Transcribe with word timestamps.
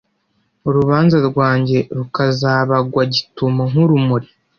urubanza 0.67 1.17
rwanjye 1.29 1.77
rukazabagwa 1.97 3.01
gitumo 3.13 3.61
nk’urumuri; 3.71 4.27